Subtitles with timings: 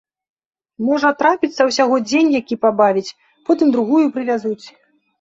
[0.87, 3.07] Можа, трапіцца ўсяго дзень які пабавіць,
[3.51, 4.65] потым другую прывязуць.